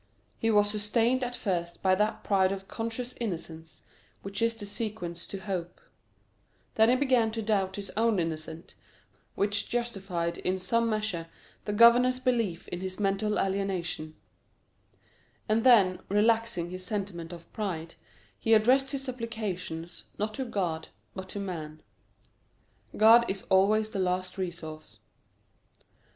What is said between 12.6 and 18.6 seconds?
in his mental alienation; and then, relaxing his sentiment of pride, he